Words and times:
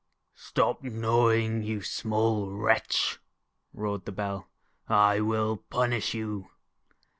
j> 0.33 0.41
2^1 0.41 0.41
"Stop 0.45 0.83
gnawing, 0.83 1.61
you 1.61 1.83
small 1.83 2.49
wretch," 2.49 3.19
roared 3.71 4.05
the 4.05 4.11
Bell." 4.11 4.47
I 4.89 5.19
will 5.19 5.57
punish 5.57 6.15
you." 6.15 6.49